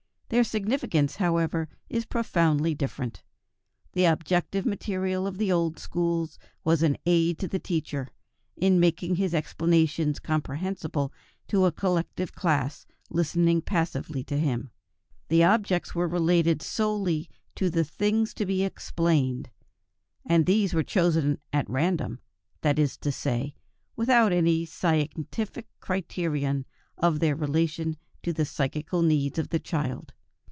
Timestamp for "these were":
20.45-20.81